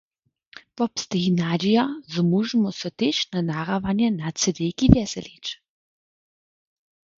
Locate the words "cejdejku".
4.39-4.85